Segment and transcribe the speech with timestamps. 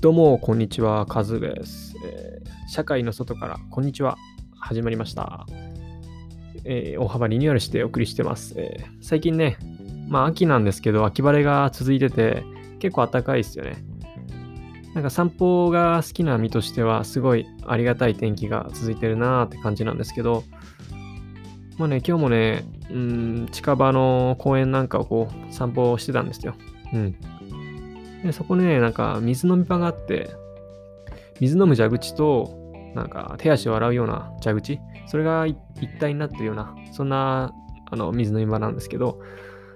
[0.00, 4.16] どうも、こんにちは、カズです、えー、社会の外から、こんにちは。
[4.60, 5.44] 始まりました。
[6.64, 8.54] えー、大幅リニューアルしてお送りしてます。
[8.56, 9.58] えー、最近ね、
[10.06, 12.44] まあ秋なんですけど、秋晴れが続いてて、
[12.78, 13.84] 結構暖かいですよね。
[14.94, 20.44] なんか散歩が好きな身としては、すごいありがたい天気が続いてるなーって感じなんですけど、
[21.76, 26.54] まあね、今日もね、うん、近場の公園なんかをこう散歩してたんですよ。
[26.92, 27.16] うん。
[28.24, 30.30] で、そこね、なんか水飲み場があって、
[31.40, 32.56] 水飲む蛇口と、
[32.94, 35.56] なんか手足を洗うような蛇口、それが一
[36.00, 37.52] 体になってるような、そんな
[37.90, 39.20] あの水飲み場なんですけど、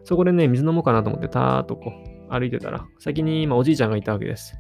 [0.05, 1.93] そこでね、水飲もうかなと思ってたーっとこ
[2.29, 4.55] う歩いてたら、先に今おじいちゃんがいたわけです。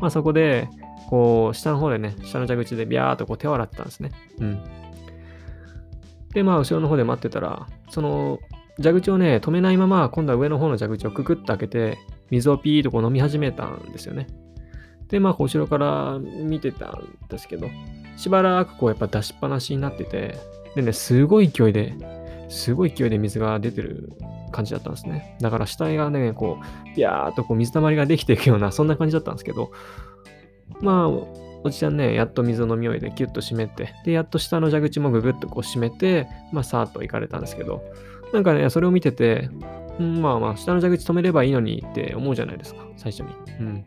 [0.00, 0.68] まあそこで、
[1.08, 4.10] こう、下の方でね、下の蛇口でビャーっとこう手を洗ってたんですね。
[4.38, 4.64] うん。
[6.32, 8.38] で、まあ後ろの方で待ってたら、その
[8.82, 11.98] 蛇口をね、止めないまま、今度は上の方の蛇口をくくって開けて、
[12.30, 14.26] 水をピーとこう飲み始めたんですよね。
[15.08, 17.68] で、まあ、後ろから見てたんですけど、
[18.16, 20.36] しばらくこうやっぱ出しっぱなしになってて、
[20.74, 21.94] でね、すごい勢いで、
[22.48, 24.12] すごい勢いで水が出てる
[24.52, 25.36] 感じだったんですね。
[25.40, 29.72] だから下がね、こう、ビャーっとこう水たまりができていくような、そんな感じだったんですけど、
[30.80, 37.82] まあ、おじちゃんね、やっと水を飲み終えてキュッと閉めて、で、やっと下の蛇口もぐぐっとこう閉めて、まあ、さーっと行かれたんですけど、
[38.32, 39.48] なんかね、それを見てて、
[39.98, 43.28] うん、まあまあ、下の蛇口止めればいいのにって思うじゃないですか、最初に。
[43.60, 43.84] うん。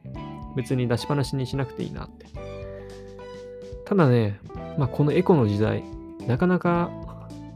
[0.56, 2.26] 別に出しっぱなしにしなくていいなって。
[3.86, 4.40] ただね、
[4.78, 5.84] まあ、このエコの時代、
[6.28, 6.90] なかなか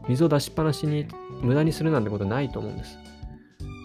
[0.08, 1.06] 水を出しっぱなしに
[1.42, 2.98] 無駄にするなんてことないと思うんです。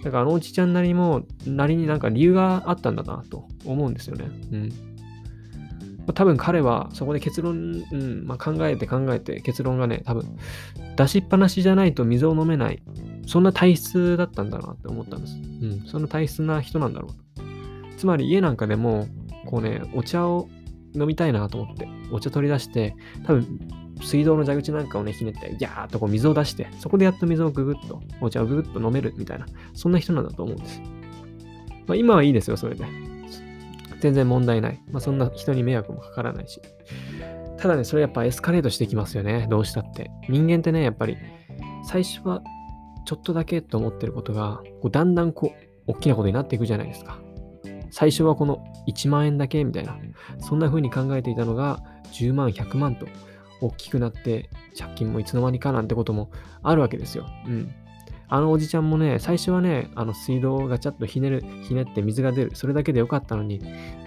[0.04, 4.26] だからあのおじちゃんなりも、なりになんか理由があったんだなと思うんですよね。
[4.52, 4.72] うん。
[6.06, 10.38] ま、多分彼はそこで結論、うんまあ、考えて考えて結論がね、多分
[10.96, 12.82] 出しっぱなしじゃないと水を飲めない。
[13.28, 15.36] そんな体質だったんだなって思ったんです。
[15.36, 15.84] うん。
[15.86, 17.44] そんな体質な人なんだろうと。
[17.98, 19.08] つまり家なんかでも、
[19.46, 20.48] こうね、お茶を
[20.96, 23.60] 飲みたいなと思って、お茶取り出して、多分、
[24.02, 30.82] 水道の蛇口なんかをね、ひねって、ギャーっとこう水を出して、そこでやっと水をググッと、お茶をググッと飲めるみたいな、そんな人なんだと思うんです。
[31.88, 32.86] まあ今はいいですよ、それで。
[34.00, 34.80] 全然問題ない。
[34.92, 36.62] まあそんな人に迷惑もかからないし。
[37.58, 39.48] ただね、それやっぱエスカレートしてきますよね。
[39.50, 40.12] どうしたって。
[40.30, 41.18] 人間ってね、やっぱり、
[41.84, 42.44] 最初は
[43.08, 45.54] ちょっとだけと思ってることが、こうだんだんこ
[45.88, 47.20] う、大きなことになっていくじゃないですか。
[47.90, 49.98] 最初はこの1万円だけみたいな、
[50.40, 51.82] そんな風に考えていたのが、
[52.12, 53.08] 10万、100万と
[53.62, 56.32] 大きくなって、借金もいつの間にかなんてことも
[56.64, 57.26] あるわけですよ。
[57.48, 57.74] うん。
[58.28, 63.62] あのおじちゃんもね、最初はね、あの水道をガチャッとひねる、ひねって水が出る、それだけでよかったのに、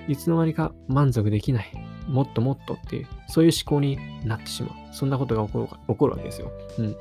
[0.08, 1.72] いつの間にか満足できない。
[2.06, 4.72] もっともっとっていう、そういう思考になってしまう。
[4.92, 6.52] そんなことが起こる起こるわけですよ。
[6.78, 6.96] うん。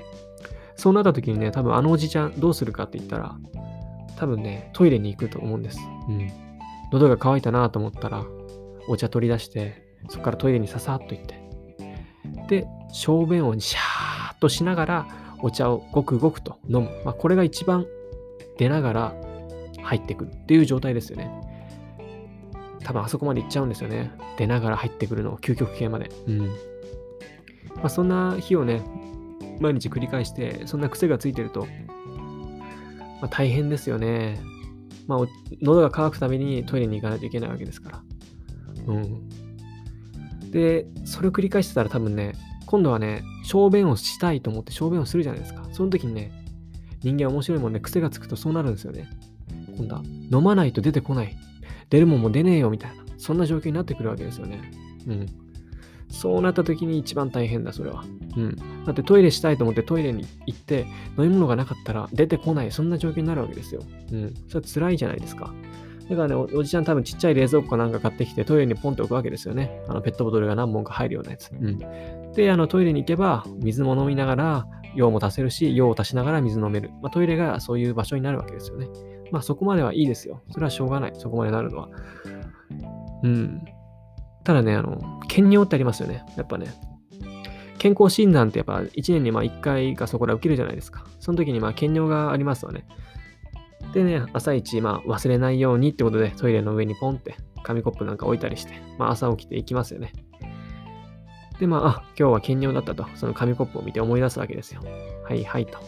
[0.80, 3.36] そうなった時にね、多分あのおじちゃんどうするかって言ったら、
[4.18, 5.80] 多分ね、トイレに行くと思うんです。
[6.08, 6.32] うん。
[6.92, 8.26] 喉が渇いたなと思ったら、
[8.88, 11.40] お茶取り出して、そこからトイレにささっと行って、
[12.48, 15.08] で、小便をシャーっとしながら、
[15.42, 16.90] お茶をごくごくと飲む。
[17.06, 17.86] まあ、これが一番
[18.58, 19.16] 出ながら
[19.84, 21.32] 入ってくるっていう状態ですよね。
[22.84, 24.12] 多分あそこまで行っちゃうんですよね。
[24.38, 26.10] 出ながら入ってくるの、究極系まで。
[26.28, 26.40] うん。
[26.40, 28.82] まあ、そんな日をね、
[29.60, 31.68] 毎日繰り返して、そんな癖がついてると、
[33.22, 34.40] まあ、大変ですよね。
[35.08, 35.20] まあ、
[35.62, 38.04] 喉が渇くためにトイレに行かないといけないわけですから。
[38.88, 39.30] うん。
[40.52, 42.34] で、それを繰り返してたら多分ね、
[42.66, 45.68] 今度はね、小便をしたいと思って小便をするじゃないですか。
[45.72, 46.32] その時にね、
[47.02, 49.10] 人間面白いもんね、癖がつくとそうなるんですよね。
[49.78, 51.36] 今度は、飲まないと出てこない。
[51.90, 54.72] 出るもんも出ねえよみたいな、そんな状況になってくるわけですよね。
[55.08, 55.26] うん。
[56.10, 58.04] そうなった時に一番大変だ、それは。
[58.36, 58.56] うん。
[58.86, 60.88] だってトイレしたいと思ってトイレに行って
[61.18, 63.82] 飲み物がなかったら出てこない、そんな状況になるわけですよ。
[64.12, 64.34] うん。
[64.48, 65.54] それは辛いじゃないですか。
[66.10, 69.80] だからねお、おじちゃん多分ちっちゃい冷蔵庫かなんか買ってきてトイレにポンって置くわけですよね。
[69.88, 71.52] あのペットボトルが何本か入るようなやつ。
[71.52, 71.78] うん。
[72.34, 74.66] で、あのトイレに行けば水も飲みながら
[74.96, 76.90] 用も足せるし、用を足しながら水飲める。
[77.02, 78.88] まあ、トイレがそういう場所になるわけですよね。
[79.32, 80.42] まあそこまではいいですよ。
[80.50, 81.12] それはしょうがない。
[81.14, 81.90] そこまでなるのは。
[83.24, 83.62] うん。
[84.44, 86.24] ただね、あの、検尿ってありますよね。
[86.38, 86.74] やっぱね。
[87.78, 91.06] 健康診断ってやっぱ1年にまあ1回かそこら受けるじゃないですか。
[91.20, 92.86] その時にまあ検尿がありますわね。
[93.94, 100.14] でね、朝一、まあ忘れないようにってことでトイレの上にポンって紙コップなんか置いたりして、まあ朝起きて行きますよね。
[101.60, 104.82] で、まあ、あ、今日は検尿だったと、その紙コップを見て思い出すわけですよ。
[105.26, 105.80] はいはいと。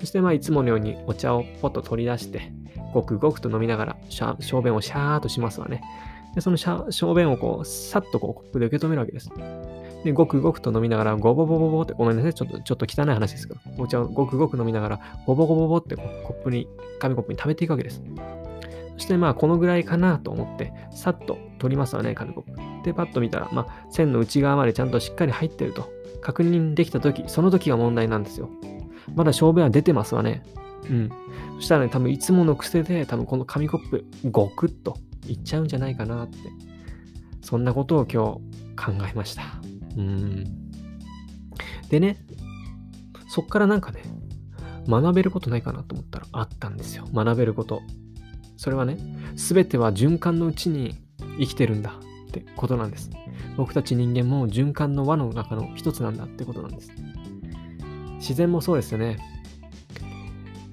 [0.00, 2.52] そしてまあいつものようにお茶をポッと取り出して、
[2.92, 5.82] ごくごくと飲みながら、小便をシャーっとしますわね。
[6.34, 9.30] で、その小便をこう、さっとこう、コップで受け止めるわけです。
[10.04, 16.68] で、ごくごくと飲みながら、ごぼぼぼぼって、ごめんなさい、ちょっと、ちょっと汚い話ですけど、お茶をごくごく飲みながら、ごぼごぼぼってこうコップに、
[16.98, 18.02] 紙コップに溜めていくわけです。
[18.94, 22.84] そしてまあこのぐらいかなと思って、さっと取りますわね、紙コップ。
[22.84, 25.90] で、パッと見たら、まあ線の内側までちゃんとしっかり入ってると
[26.20, 28.48] 確認できたとき、その時が問題なんですよ。
[29.14, 30.42] まだ勝負は出てますわね。
[30.88, 31.10] うん。
[31.56, 34.96] そしたらね、多分いつもの癖で、多分この紙コップ、ゴクッと
[35.26, 36.36] いっちゃうんじゃないかなって。
[37.42, 38.40] そんなことを今
[38.76, 39.42] 日考えました。
[39.96, 40.44] うん。
[41.88, 42.24] でね、
[43.28, 44.02] そっからなんかね、
[44.88, 47.06] 学べることないかなと思ったらあったんですよ。
[47.12, 47.82] 学べること。
[48.56, 48.96] それはね、
[49.36, 50.94] すべては循環のうちに
[51.38, 51.94] 生きてるんだ
[52.28, 53.10] ってことなんです。
[53.56, 56.90] 僕たち人間も循環の輪の中の一つなんだってことなんです。
[58.18, 59.18] 自然もそうですよね。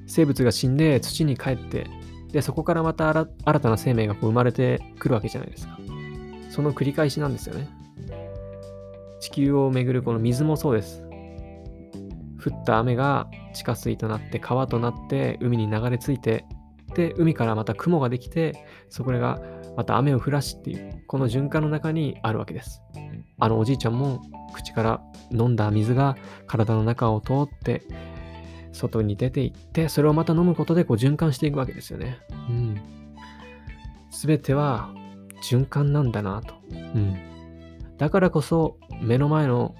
[0.07, 1.89] 生物が死んで土に帰って、
[2.31, 5.79] で、そこからまた新たな生命がこう生まれてくるわけじゃないですか。
[6.49, 7.67] その繰り返しなんですよね。
[9.19, 11.03] 地球をめぐるこの水もそうです。
[12.43, 16.45] 降った雨が地下水となって川となって海に流れ着いて
[16.95, 19.41] で海からまた雲ができてそこが
[19.75, 22.81] また雨を降らしっていうこの循環の中にあるわけです
[23.37, 24.21] あのおじいちゃんも
[24.53, 26.17] 口から飲んだ水が
[26.47, 27.83] 体の中を通って
[28.71, 32.19] 外に出ていってそれをまた飲むことでこう循環していくわけですよね
[32.49, 32.81] うん
[34.11, 34.93] 全ては
[35.43, 37.29] 循環なんだなとうん
[37.97, 39.75] だからこそ目の前の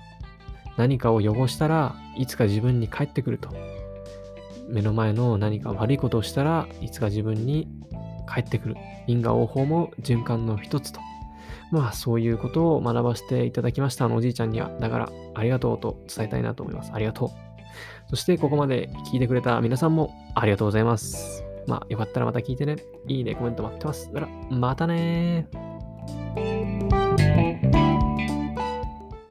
[0.79, 3.49] 何かを汚したらいつか自分に返ってくると。
[4.69, 7.67] 目の前の何か悪いことをしたらいつか自分に
[8.25, 8.75] 返ってくる。
[9.07, 11.01] 因果応報も循環の一つと。
[11.71, 14.05] まあそういうことを学ばせていただきました。
[14.05, 14.69] あのおじいちゃんには。
[14.79, 16.91] だからありがとうと伝えたいなと思います。
[16.93, 17.48] ありがとう。
[18.09, 21.43] そしてここまで聞いてくれた皆さんもありがとうございます。
[21.67, 22.77] まあよかったらまた聞いてね。
[23.07, 24.09] いいね、コメント待ってます。
[24.11, 25.68] なら、またね。